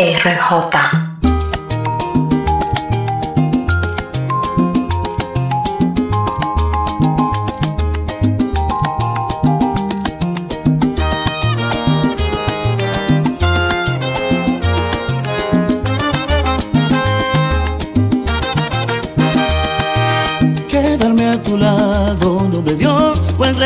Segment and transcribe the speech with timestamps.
[0.00, 1.10] RJ.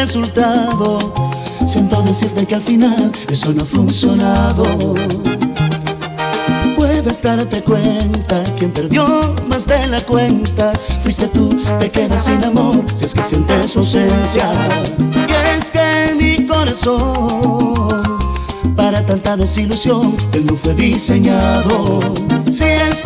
[0.04, 1.14] resultado.
[1.64, 4.64] Siento decirte que al final eso no ha funcionado
[7.04, 9.04] debes darte cuenta Quien perdió
[9.48, 10.72] más de la cuenta.
[11.02, 14.50] Fuiste tú, te quedas sin amor Si es que sientes su ausencia.
[15.12, 18.18] Y es que mi corazón
[18.74, 22.00] Para tanta desilusión Él no fue diseñado.
[22.50, 23.03] Si es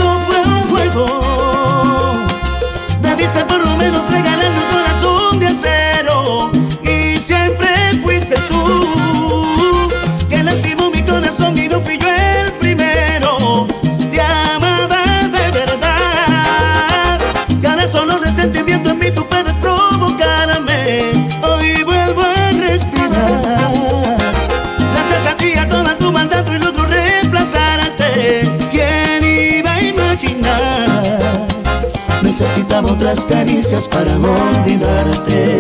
[32.41, 35.59] Necesitaba otras caricias para olvidarte.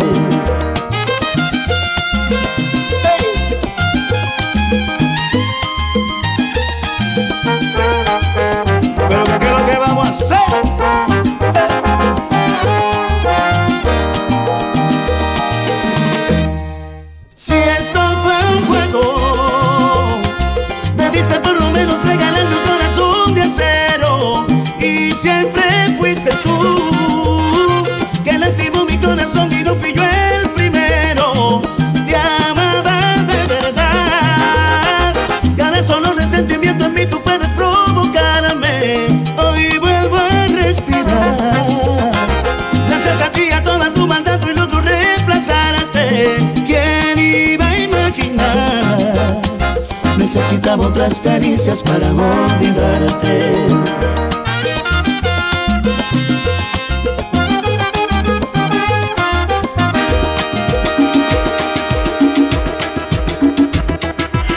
[51.08, 53.66] las caricias para olvidarte.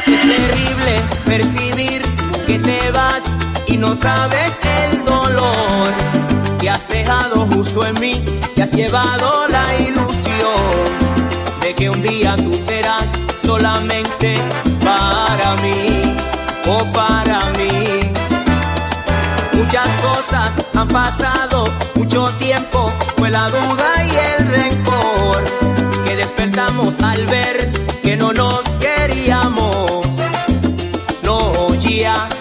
[0.08, 0.94] Es terrible
[1.26, 2.02] percibir
[2.46, 3.24] que te vas
[3.68, 4.52] y no sabes
[4.84, 5.94] el dolor
[6.60, 8.26] que has dejado justo en mí,
[8.56, 10.82] que has llevado la ilusión
[11.62, 13.06] de que un día tú serás
[13.42, 14.36] solamente
[14.84, 16.01] para mí
[16.72, 18.12] o para mí.
[19.54, 21.66] Muchas cosas han pasado,
[21.96, 25.44] mucho tiempo, fue la duda y el rencor
[26.06, 27.72] que despertamos al ver
[28.02, 30.08] que no nos queríamos.
[31.24, 32.41] No, ya.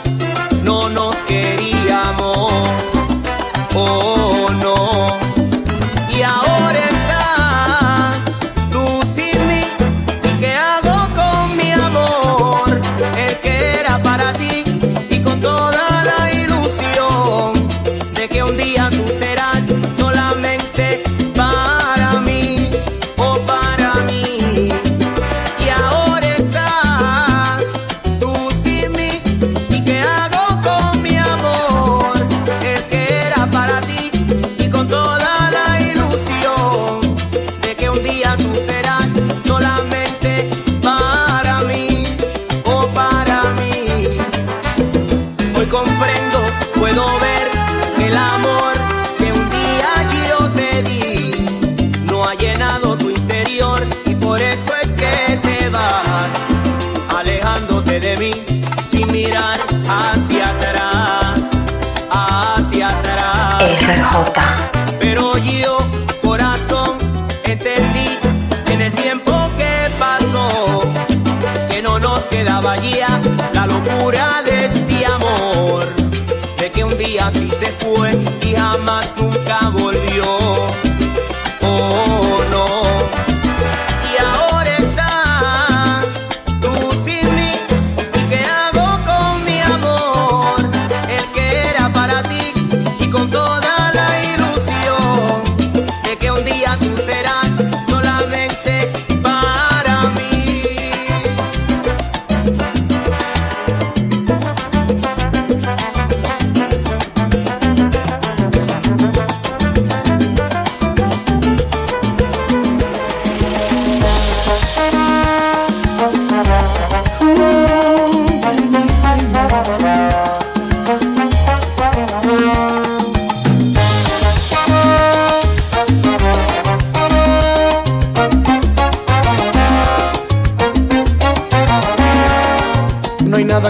[63.91, 64.50] RJ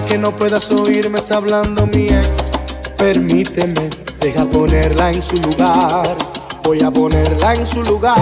[0.06, 2.50] que no puedas oír me está hablando mi ex.
[2.98, 3.88] Permíteme,
[4.20, 6.18] deja ponerla en su lugar.
[6.62, 8.20] Voy a ponerla en su lugar.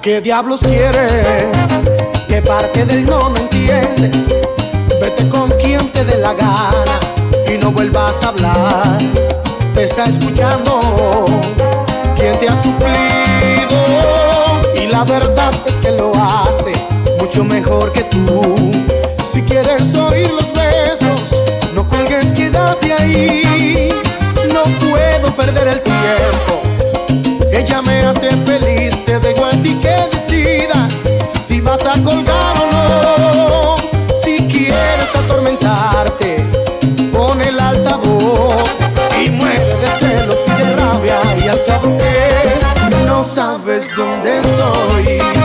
[0.00, 1.68] ¿Qué diablos quieres?
[2.26, 4.34] ¿Qué parte del no no entiendes?
[4.98, 6.98] Vete con quien te dé la gana
[7.52, 8.98] y no vuelvas a hablar.
[9.74, 10.80] Te está escuchando
[12.16, 13.84] quien te ha suplido
[14.74, 16.72] y la verdad es que lo hace
[17.20, 18.70] mucho mejor que tú.
[19.30, 20.50] Si quieres oír los
[21.74, 23.92] no cuelgues, quédate ahí.
[24.54, 26.62] No puedo perder el tiempo.
[27.52, 31.06] Ella me hace feliz, te dejo a ti que decidas
[31.40, 33.74] si vas a colgar o no.
[34.14, 36.46] Si quieres atormentarte,
[37.12, 38.78] pon el altavoz
[39.22, 45.37] y muere de celos y de rabia y al cabo que no sabes dónde estoy.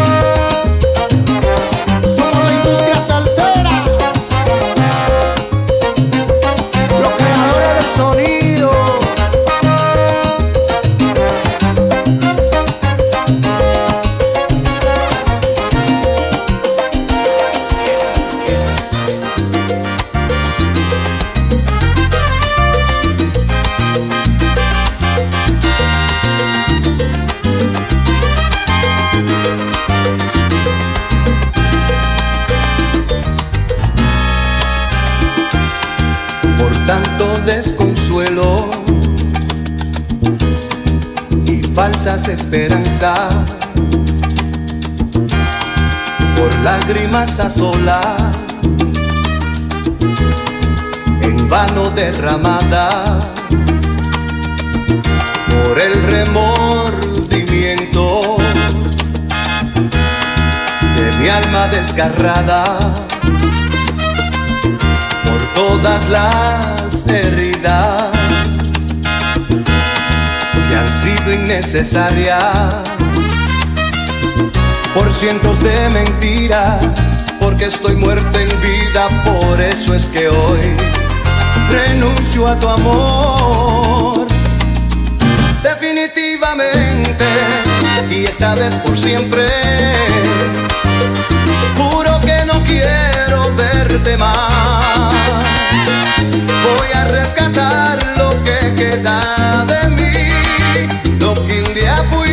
[42.27, 43.33] Esperanzas.
[46.37, 48.05] Por lágrimas a solas
[51.21, 53.25] en vano derramadas.
[55.49, 58.37] Por el remordimiento
[60.95, 63.12] de mi alma desgarrada
[65.55, 68.13] todas las heridas
[70.75, 72.73] han sido innecesarias
[74.93, 76.85] por cientos de mentiras,
[77.39, 80.61] porque estoy muerto en vida, por eso es que hoy
[81.69, 84.27] renuncio a tu amor.
[85.63, 87.25] Definitivamente,
[88.09, 89.45] y esta vez por siempre,
[91.77, 93.12] juro que no quiero
[96.63, 100.03] Voy a rescatar lo que queda de mí
[101.47, 102.29] que un día fui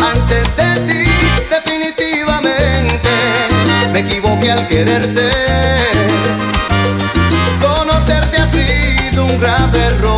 [0.00, 1.04] antes de ti,
[1.50, 3.08] definitivamente
[3.92, 5.30] me equivoqué al quererte.
[7.60, 10.17] Conocerte ha sido un grave error.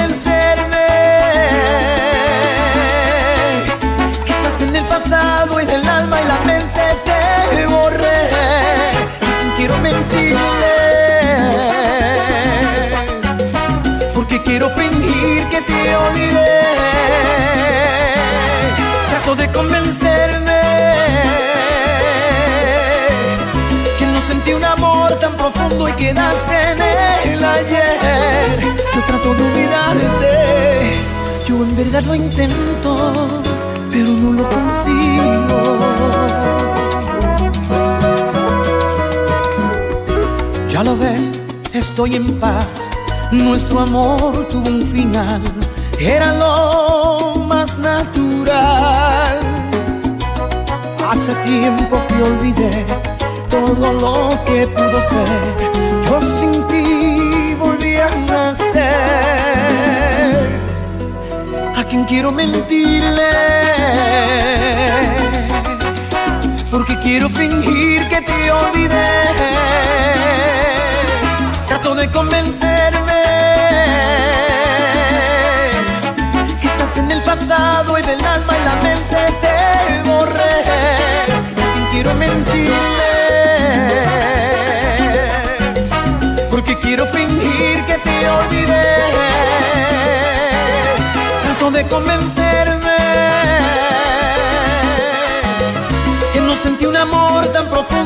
[19.51, 20.61] Trato de convencerme
[24.55, 28.59] un amor tan profundo y quedaste en el ayer.
[28.93, 30.99] Yo trato de olvidarte,
[31.47, 33.41] yo en verdad lo intento,
[33.89, 35.61] pero no lo consigo.
[40.69, 41.39] Ya lo ves,
[41.73, 42.89] estoy en paz,
[43.31, 45.41] nuestro amor tuvo un final,
[45.99, 47.10] era lo
[47.95, 49.39] natural.
[51.09, 52.73] Hace tiempo que olvidé
[53.49, 54.15] todo lo
[54.47, 55.41] que pudo ser.
[56.05, 56.85] Yo sin ti
[57.63, 58.81] volví a nacer.
[61.79, 63.33] A quien quiero mentirle,
[66.71, 69.11] porque quiero fingir que te olvidé.
[71.67, 73.00] Trato de convencerme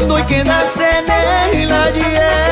[0.07, 0.33] mundo y
[0.99, 1.09] en
[1.61, 2.45] el ayer.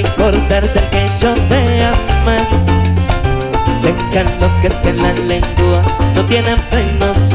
[0.00, 2.38] Cortarte el que yo te ame
[3.82, 5.82] Déjalo que es que la lengua
[6.14, 7.32] no tiene frenos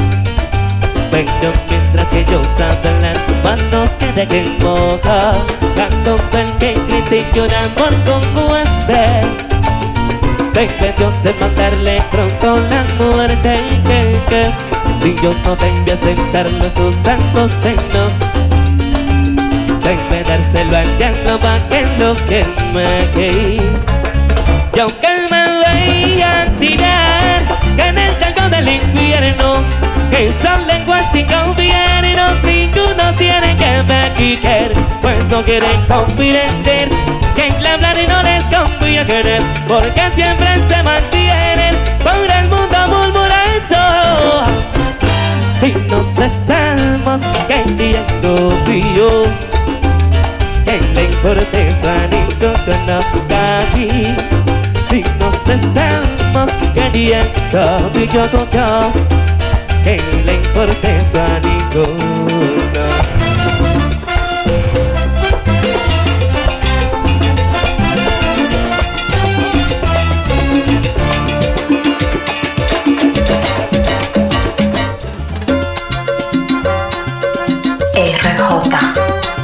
[1.12, 5.34] Pero mientras que yo sé hablar Más nos queda que en boca.
[5.76, 6.74] Canto el que
[7.10, 9.22] y llora amor como este.
[10.54, 15.22] Venga Dios de mandarle pronto la muerte y que, que.
[15.22, 17.48] Dios no te envíe a sentarlo en su santo
[19.88, 23.62] Venga dárselo al diablo pa' que lo queme
[24.76, 27.42] Y aunque me vaya a tirar
[27.78, 29.64] En el tango del infierno.
[30.12, 36.90] Esas lenguas sin gobiernos Ninguno tiene que me Pues no quieren comprender
[37.34, 44.52] Que el hablar no les confía querer Porque siempre se mantienen Por el mundo murmurando.
[45.58, 48.52] Si nos estamos queriendo
[48.94, 49.47] yo
[51.28, 53.00] con no
[53.60, 54.16] aquí
[54.88, 58.92] Si nos estamos queriendo y yo con yo
[59.84, 61.98] Que le importe su amigo
[62.74, 63.18] no
[77.96, 79.37] RJ.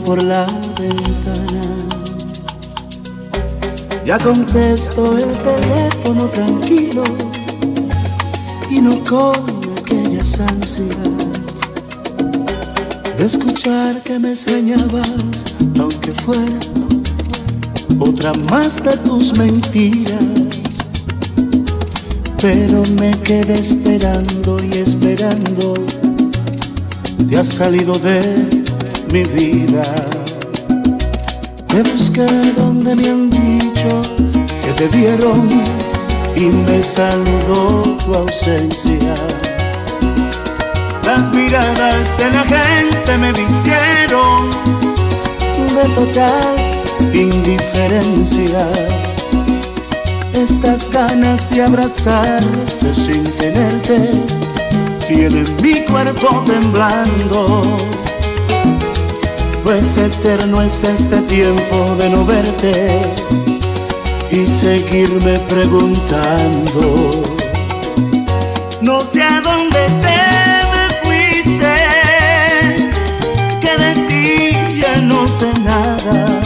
[0.00, 0.44] Por la
[0.78, 1.62] ventana.
[4.04, 7.04] Ya contesto el teléfono tranquilo
[8.70, 9.34] y no con
[9.78, 10.88] aquellas ansias
[13.16, 15.44] de escuchar que me extrañabas,
[15.78, 16.58] aunque fuera
[18.00, 20.24] otra más de tus mentiras.
[22.40, 25.74] Pero me quedé esperando y esperando,
[27.28, 28.53] te has salido de
[29.14, 29.84] mi vida.
[31.68, 34.02] Te busqué donde me han dicho
[34.60, 35.48] que te vieron
[36.34, 39.14] y me saludó tu ausencia.
[41.06, 44.50] Las miradas de la gente me vistieron
[45.76, 46.56] de total
[47.12, 48.66] indiferencia.
[50.32, 54.10] Estas ganas de abrazarte sin tenerte
[55.06, 57.62] tienen mi cuerpo temblando.
[59.64, 63.00] Pues eterno es este tiempo de no verte
[64.30, 67.10] y seguirme preguntando.
[68.82, 70.20] No sé a dónde te
[70.70, 71.74] me fuiste,
[73.62, 76.40] que de ti ya no sé nada.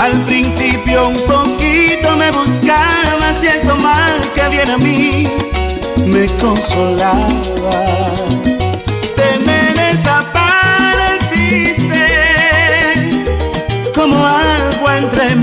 [0.00, 5.24] Al principio un poquito me buscabas y eso mal que viene a mí
[6.04, 7.32] me consolaba.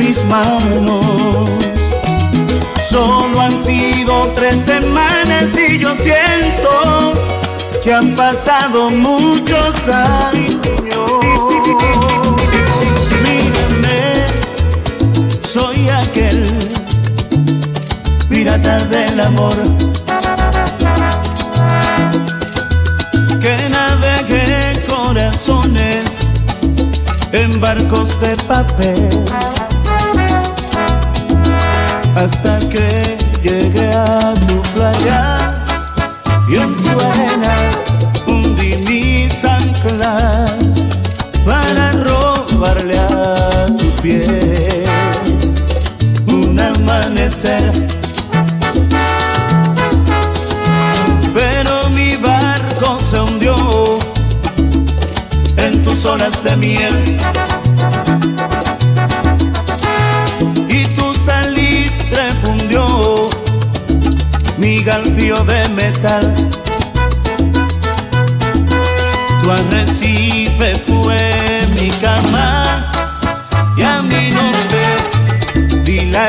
[0.09, 1.05] Mis manos.
[2.89, 7.13] Solo han sido tres semanas y yo siento
[7.83, 10.59] que han pasado muchos años.
[13.23, 14.25] Mírame,
[15.47, 16.43] soy aquel
[18.29, 19.57] pirata del amor
[23.43, 26.05] que navegue corazones
[27.31, 29.58] en barcos de papel
[32.23, 35.28] hasta que llegue a tu playa
[65.03, 66.35] galfío de metal.
[69.41, 72.85] Tu arrecife fue mi cama
[73.77, 74.83] y a mi norte
[75.83, 76.27] di la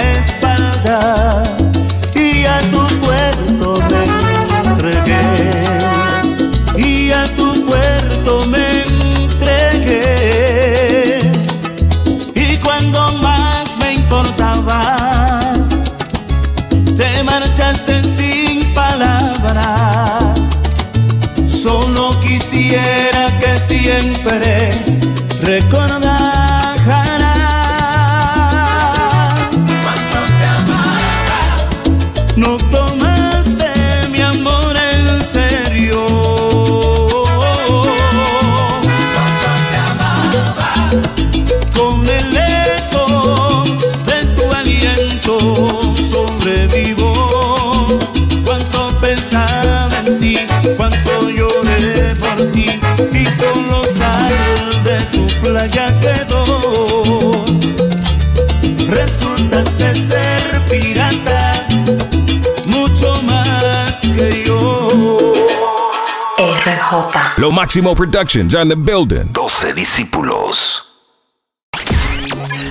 [66.40, 67.36] RJ.
[67.36, 69.30] Lo Máximo Productions on the building.
[69.32, 70.82] 12 discípulos.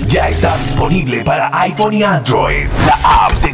[0.07, 2.67] Ya está disponible para iPhone y Android.
[2.87, 3.53] La app de